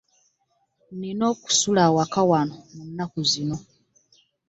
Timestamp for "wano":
2.29-2.55